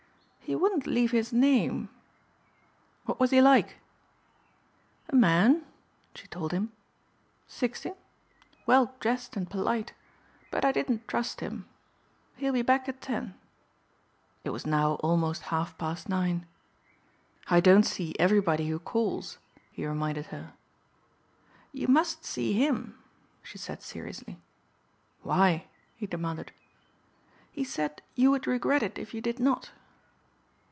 [0.43, 1.87] "He wouldn't leave his name."
[3.05, 3.77] "What was he like?"
[5.07, 5.65] "A man,"
[6.13, 6.73] she told him,
[7.47, 7.93] "sixty.
[8.65, 9.93] Well dressed and polite
[10.51, 11.69] but I didn't trust him.
[12.35, 13.33] He'll be back at ten."
[14.43, 16.45] It was now almost half past nine.
[17.47, 19.37] "I don't see everybody who calls,"
[19.71, 20.51] he reminded her.
[21.71, 23.01] "You must see him,"
[23.41, 24.37] she said seriously.
[25.21, 26.51] "Why?" he demanded.
[27.53, 29.71] "He said you would regret it if you did not."